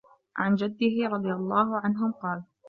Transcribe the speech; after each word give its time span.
عَنْ 0.37 0.55
جَدِّهِ 0.55 1.07
رَضِيَ 1.09 1.33
اللَّهُ 1.33 1.79
عَنْهُمْ 1.79 2.11
قَالَ 2.11 2.43